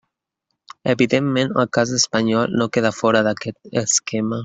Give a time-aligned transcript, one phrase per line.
[0.93, 4.39] Evidentment, el cas espanyol no queda fora d'aquest esquema.